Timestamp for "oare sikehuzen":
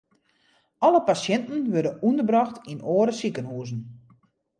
2.93-3.79